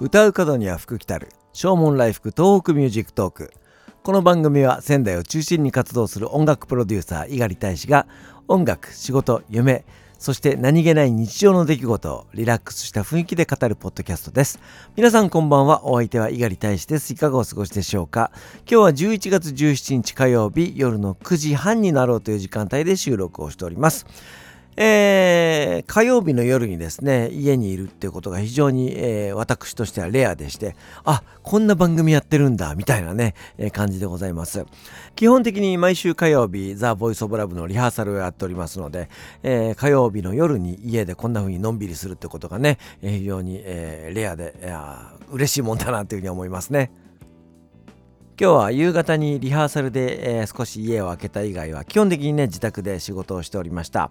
[0.00, 1.28] 唱う門には福来たる。
[1.52, 3.52] 唱門来福東北ミュージックトーク。
[4.02, 8.08] この番組は仙台を中心に活動する音楽プロデューサー猪狩大使が
[8.48, 9.84] 音楽仕事夢
[10.18, 14.58] そして何気ない日常の出来事をリラックスした雰囲気で語るポッドキャストです。
[14.96, 15.86] 皆さんこんばんは。
[15.86, 17.12] お相手は猪狩大使です。
[17.12, 18.32] いかがお過ごしでしょうか。
[18.60, 24.06] 今日は11月17日火曜日夜の9時半になろうという時間帯で収録をしております。
[24.76, 30.74] えー、火曜日の夜にですね家にいるっていうことが非常に、えー、私としてはレアでして
[31.04, 34.64] あこんな番組やってるんだみたいなね、えー、感じでございます。
[35.14, 39.08] 基本的に毎週火曜日ザ・ボイス・オブ・ラブのリハーサルをやっておりますので、
[39.42, 46.90] え火曜日の夜に家でこんな風にのんびりするってことがね、え非常に、えレアでいや嬉しいもんだなというふうに思いますね。
[48.36, 54.10] 今日は夕方にリハーサルで、えー、少し家を空けた以外は基本的にね自宅で仕事をしておりました、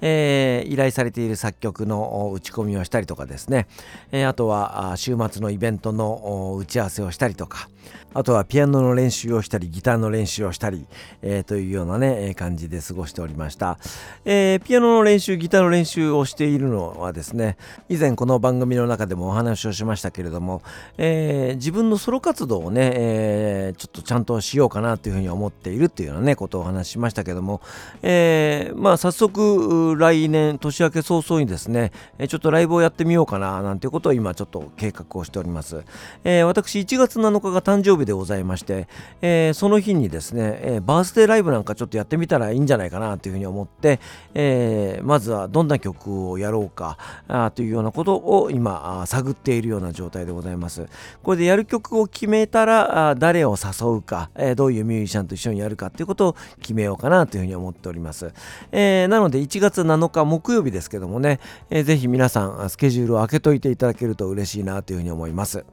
[0.00, 3.66] えー、依頼されている作曲の打ち込みをしたりとかですね、
[4.12, 7.68] えー、あとは週末のイベントの打ち合わせをしたりとか。
[8.14, 10.86] あとはピアノの練習をしたりギターの練習をしたり、
[11.20, 13.78] え、というようなね感じで過ごしておりました、
[14.24, 17.56] え、ピアノの練習ギターの練習をしているのはですね
[17.88, 20.62] 以前この番組の中でもお話をしましたけれども、
[20.96, 27.60] え、自分のソロ活動をね、えちょっとちゃんとしようかなというふうに思っているっていうようなねことをお話ししましたけども、
[28.02, 31.92] えまあ早速来年年明け早々にですね
[32.28, 35.84] ちょっとライブをやってみようかななんてことを今ちょっと計画をしております、
[36.24, 38.88] え私1月7日が誕生日でございまして、
[39.22, 44.00] えー、その日にですね、えー、バースデーライブなんかちょっとやってみたらいいんじゃないかなというふうに思って、
[44.34, 46.98] えー、まずはどんな曲をやろうか
[47.28, 50.86] あというようなことを今探っているような状態でございます。
[51.22, 58.32] これでやる曲を決めたら誰を誘うか、えー、どういうミュージシャンと一緒にやるかということを決めようかなというふうに思っております。
[58.72, 65.64] えー、なので1月7日木曜日ですけどもね、えー、ぜひ皆さんスケジュールを開けといていただけると嬉しいなというふうに思います。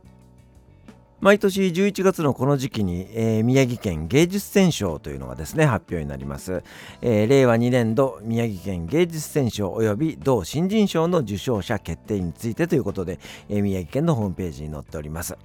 [1.22, 6.64] 毎年11月のこの時期に、えー、宮城県芸術選奨というのがですね発表になります、
[7.04, 15.38] えー、令和2年度宮城県芸術選奨及び同新人賞の受賞者決定についてということで、えー、宮城県のホームページに載っております、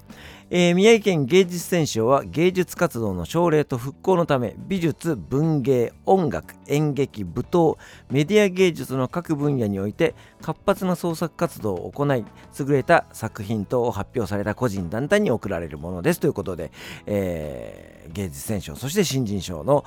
[0.49, 7.77] えー、宮城県芸術選奨は芸術活動の奨励と復興のため美術文芸音楽演劇舞踏
[8.11, 12.25] メディア芸術の各分野において活発な創作活動を行い
[12.59, 16.71] 優れた作品等を発表された個人団体に贈られるものですということで、
[17.07, 19.85] えー、芸術選奨そして新人賞の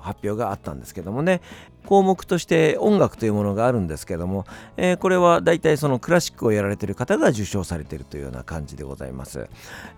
[0.00, 1.40] 発表があったんですけどもね。
[1.86, 4.44] 項目として音楽というものがあるんですけども、
[4.76, 9.48] えー、これは大体そのクラシックをやられている方が受賞されているというような感じでございます。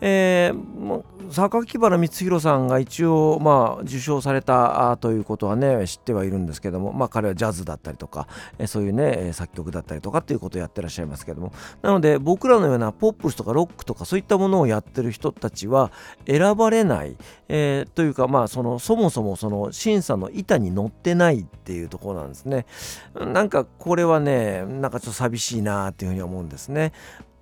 [0.01, 8.27] えー、榊原光弘さんが一応まあ受賞されたということはね知ってはいるんですけども、まあ、彼はジャズだったりとか、
[8.59, 11.53] えー、そういうね作曲だったりとかっていうことをやってらっしゃいますけども
[11.83, 15.91] なので僕らのようなポップスとかロックとかそういったものをやってる人たちは
[16.27, 17.17] 選ばれない、
[17.49, 22.67] えー、というかまあそのそもそもその審査の板に乗ってないっていういうところなんですね。
[23.15, 26.93] なんかこれはね、なんかちょっと寂しいなっていうふうに思うんですね。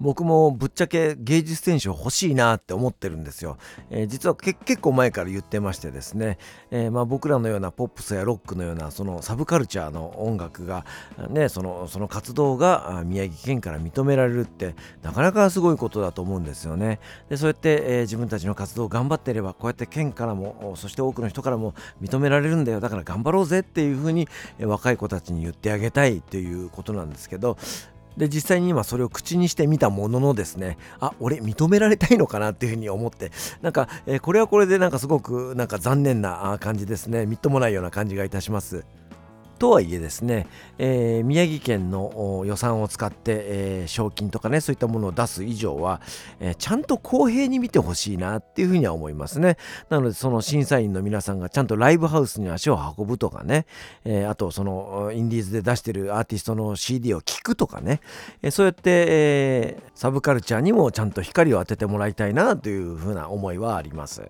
[0.00, 3.58] 僕もぶっちゃけ芸術選手欲しいなって思ってるんですよ。
[3.90, 6.38] えー、実は結構前から言ってましてですね、
[6.70, 10.84] えー、まあ、僕らのようなポップスやロックのようなそのサブカルチャーの音楽が、
[11.30, 16.98] ね、そのその活動が宮城県から認められるってなかなかすごいことだと思うんですよね。
[17.28, 24.28] でそうやって、えー、自分たちの活動を頑張っていればこうやって県からもそして多くの人からも認められるんだよだから頑張ろうぜっていうふうに、
[24.58, 27.56] え若い子たちに言ってあげたいっていうことなんですけど
[28.16, 33.32] で実際に今それを口にしてみたもののですねあ俺認められたいのかなっていうふうに思って
[33.62, 38.84] なんか、えー、これはこれでなんかすごくなんか残念な感じですねみっともないような感じがいたします。
[39.58, 40.46] とはいえですね、
[40.78, 46.00] えー、宮城県の予算を使って、えー、賞金とかねそういったものを出す以上は、
[46.40, 49.56] えー、ちゃんと公平に見てほしいなっていうふうには思いますね。
[49.88, 53.66] なのでその審査員の皆さんがちゃんとライブハウスに足を運ぶとかね、
[54.04, 58.00] えあとそのインディーズで出してるアーティストの CD を聴くとかね、
[58.42, 64.28] えそうやって、えーサブカルチャーにもちゃんと光を当ててもらいたいなというふうな思いはあります、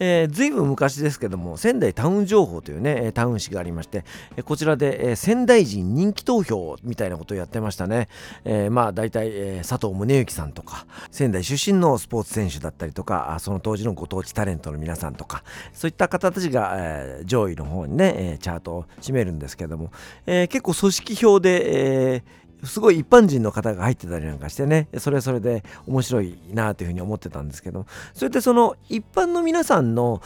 [0.00, 4.04] えー、ずいぶん昔ですけども仙台タウン情報というねタウン誌がありまして
[4.44, 8.08] こちらちらで、えー、仙台人人気投票みたいなことをやってましたね。
[8.44, 19.90] えー、まあ大体、えー、佐藤宗行さんとか仙台出身のスポーツ選手だったりとかその当時のご当地タレントの皆さんとかそういった方たちが、えー、上位の方にね、えー、チャートを占めるんですけども、
[20.26, 30.22] えー、結構組織票で、えーすごい一般人の方が入ってたりなんかしてねそれはそれで面白いなというふうに思ってたんですけどそれってその一般の皆さんの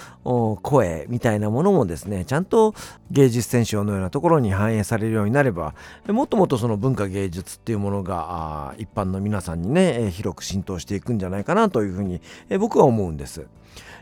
[0.62, 2.74] 声みたいなものもですねちゃんと
[3.10, 5.74] 芸術選手のようなところに反映されるようになれば
[6.06, 12.20] もっともっとその文化芸術っていうものが一般の皆さんにね広く浸透していくんじゃないかなというふうに
[12.58, 13.46] 僕は思うんです。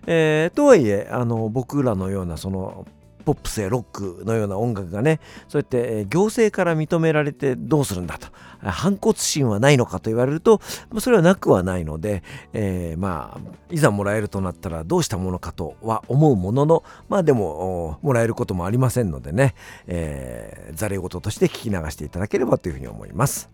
[0.06, 2.86] えー、とはいえあの僕らのようなその
[3.26, 5.18] ポップスやロックのような音楽がね
[5.48, 8.28] そうやって行政から認められてどうするんだと
[8.62, 10.60] 反骨心はないのかと言われると
[11.00, 19.56] それはなくはないので、えー、まあいざもらえるとなったらどうしたものかとは思うもののまあでももらえることもありませんのでね、
[19.88, 23.50] えー、ざれ言として聞き流していただければというふうに思います。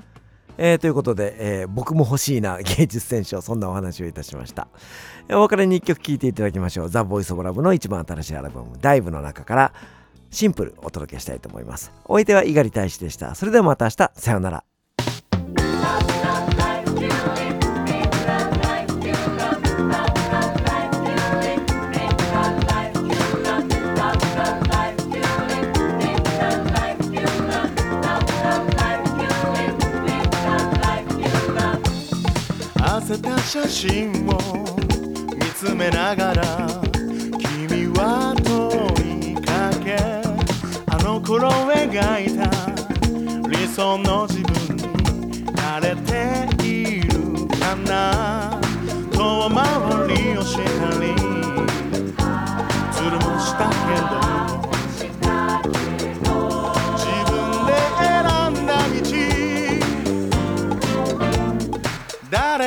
[0.59, 4.69] えー、ということで、えー、僕も欲しいな芸術選手をそんなお話をいたしました。
[5.31, 6.89] お別れに1曲聴いていただきましょう。
[6.89, 9.73] ザ・ボイス・オブ・ラブの一番新しいアルバム、ダイブの中から
[10.31, 11.93] シンプルお届けしたいと思います。
[12.05, 13.35] お相手は猪狩大使でした。
[13.35, 14.72] それではまた明日、さようなら。
[33.53, 34.39] 写真を
[35.37, 36.67] 見つめながら
[37.69, 39.95] 君は問いかけ
[40.87, 42.49] あの頃描いた
[43.51, 48.59] 理想の自分に慣れているかな。
[49.13, 50.63] 遠回りをした
[50.99, 51.15] り
[52.91, 54.32] つるもしたけど。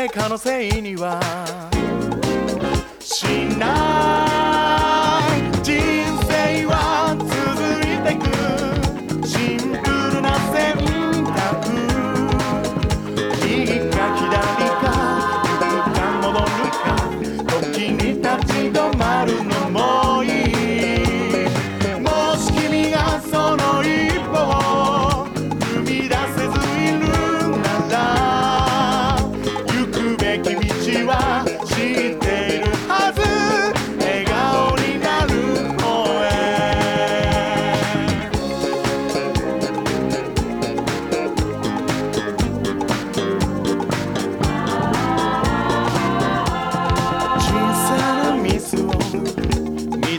[0.07, 1.19] 誰かのせいには。
[2.99, 3.25] し
[3.57, 3.94] ない。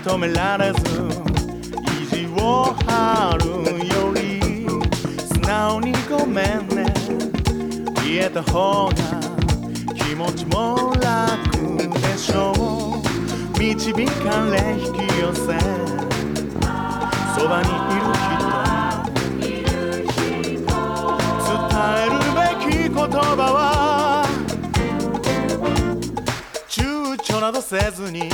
[0.07, 0.79] 認められず
[2.01, 3.47] 意地を張る
[3.89, 4.39] より
[5.19, 6.95] 素直にごめんね。
[8.05, 8.95] 言えた方が
[9.97, 13.59] 気持ちも楽でしょう。
[13.59, 15.43] 導かれ引き寄せ。
[17.35, 18.47] そばにいる人。
[21.51, 21.59] 伝
[21.99, 24.25] えるべき言葉は
[26.69, 28.31] 躊躇などせずに